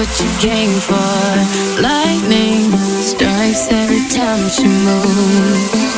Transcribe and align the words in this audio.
what 0.00 0.20
you 0.20 0.30
came 0.38 0.80
for. 0.80 1.82
Lightning 1.82 2.72
strikes 3.02 3.68
every 3.70 4.08
time 4.08 4.48
she 4.48 4.64
moves. 4.64 5.89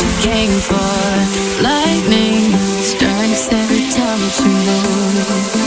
you 0.00 0.08
came 0.20 0.50
for. 0.60 1.62
Lightning 1.62 2.52
strikes 2.82 3.48
every 3.50 3.88
time 3.90 4.20
you 4.20 4.50
move. 4.50 5.65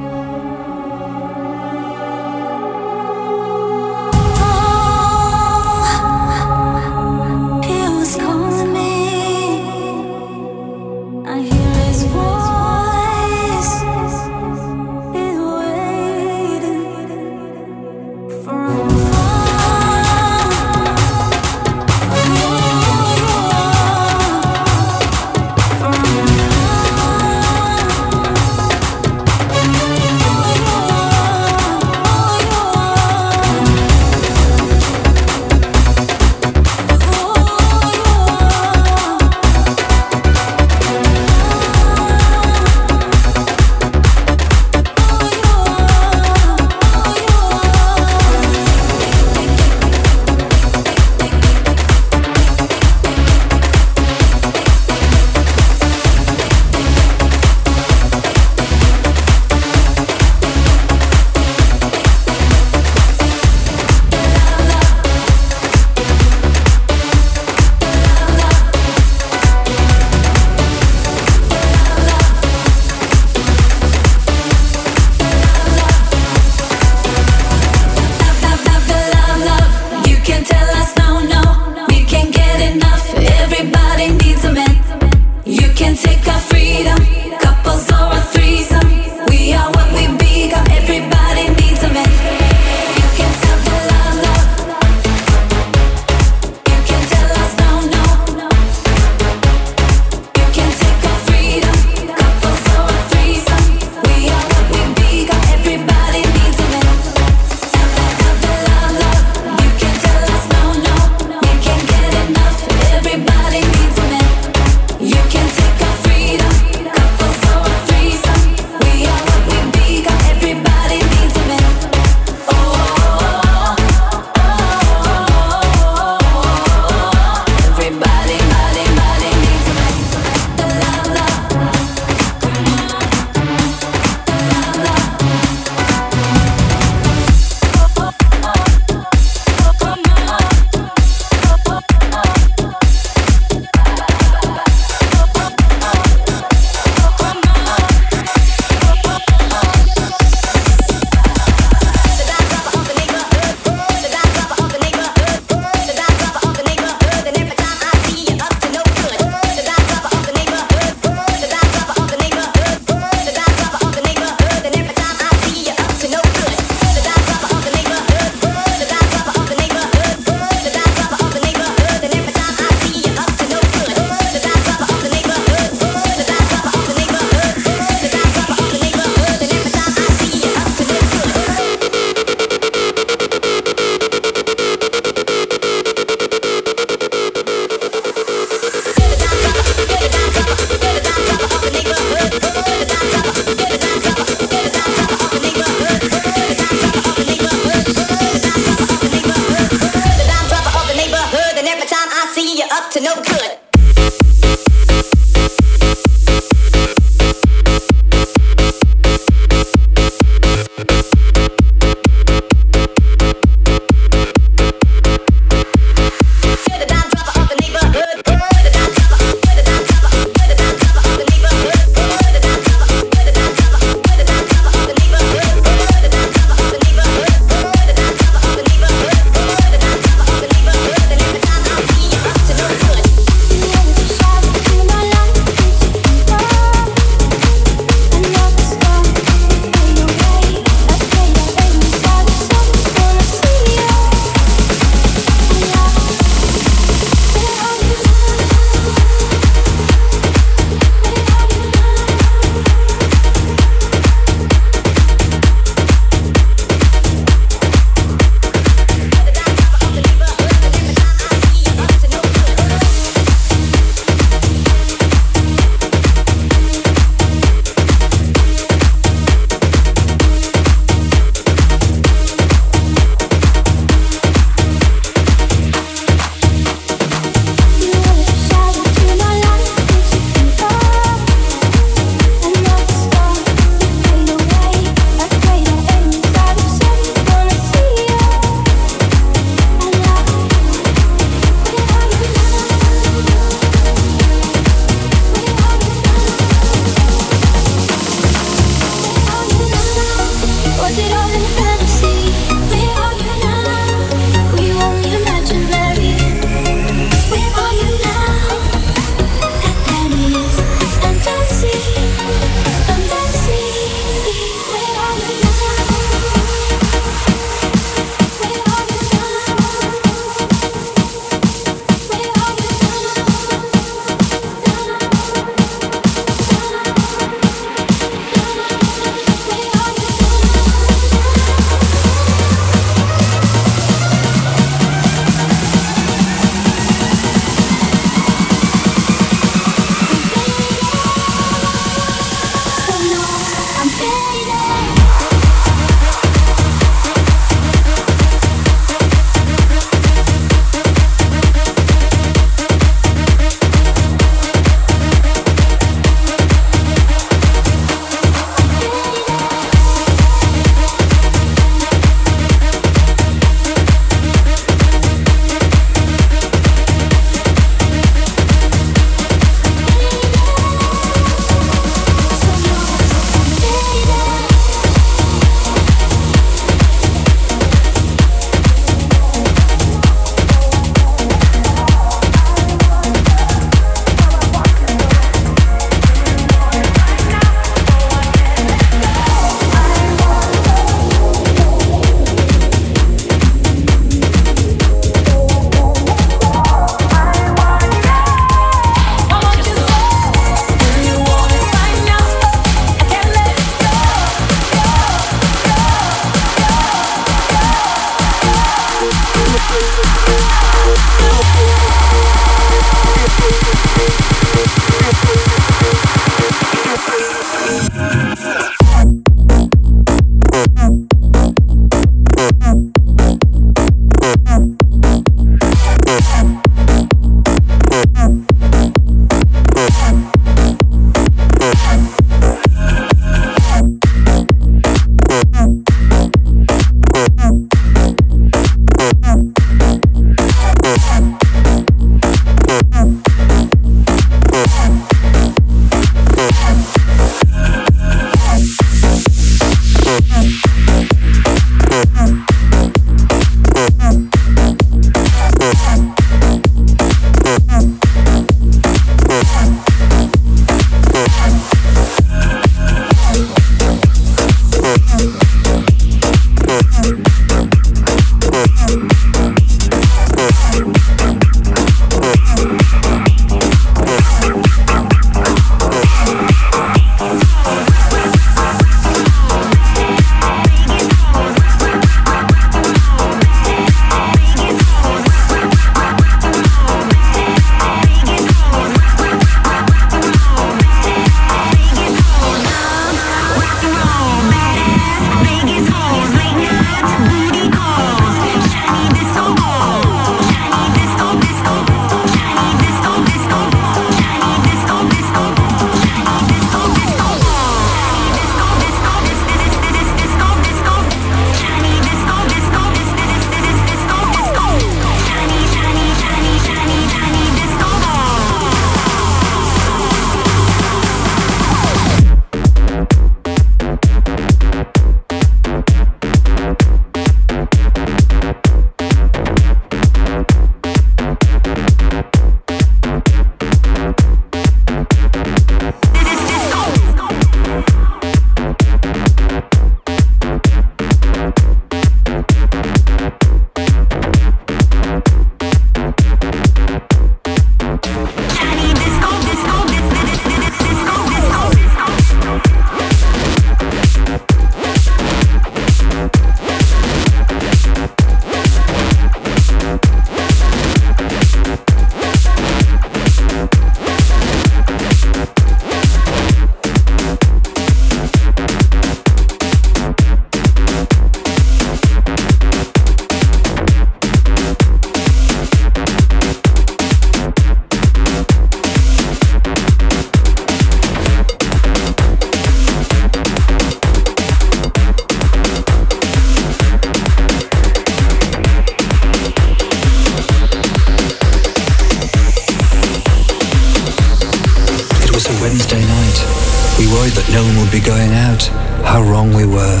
Going 598.04 598.32
out. 598.32 598.62
How 599.02 599.22
wrong 599.22 599.54
we 599.54 599.64
were. 599.64 600.00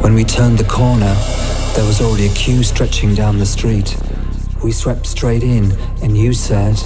When 0.00 0.14
we 0.14 0.24
turned 0.24 0.58
the 0.58 0.64
corner, 0.64 1.14
there 1.74 1.84
was 1.84 2.00
already 2.00 2.26
a 2.26 2.32
queue 2.32 2.62
stretching 2.62 3.14
down 3.14 3.38
the 3.38 3.46
street. 3.46 3.96
We 4.64 4.72
swept 4.72 5.06
straight 5.06 5.42
in, 5.42 5.72
and 6.02 6.16
you 6.16 6.32
said, 6.32 6.82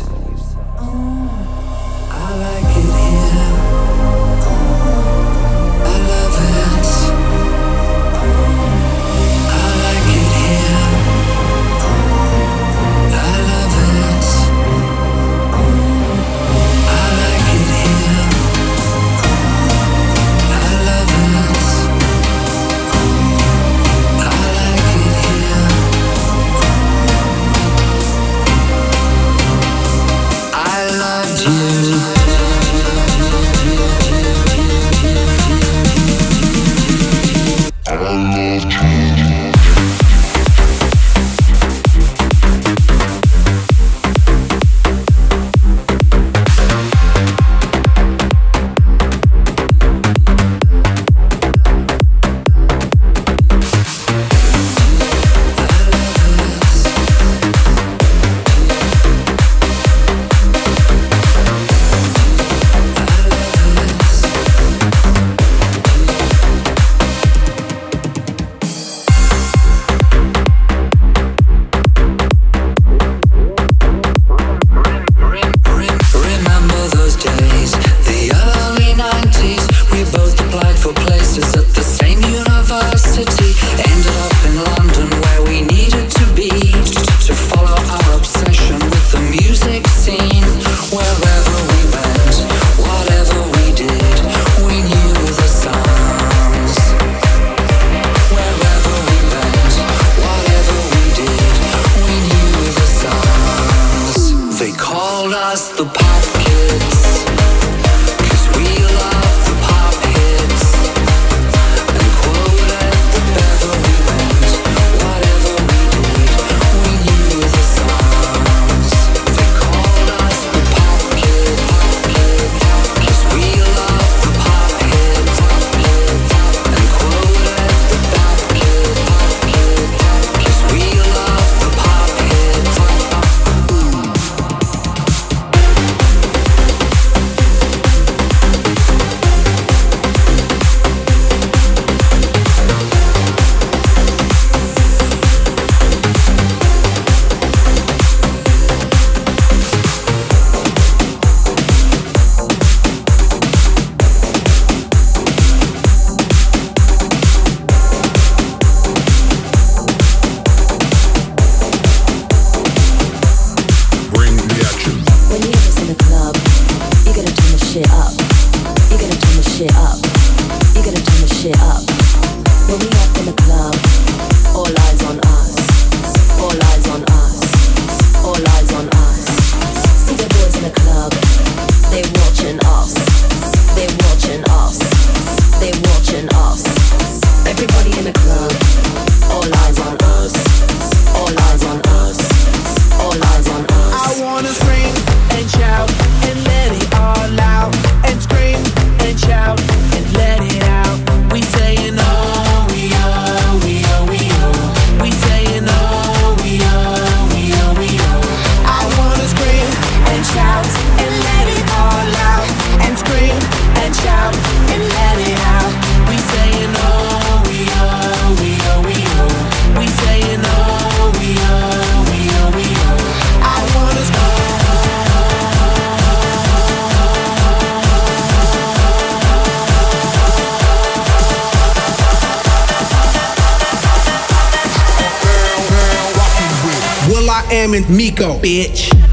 Miko, 237.67 238.39
bitch. 238.41 239.06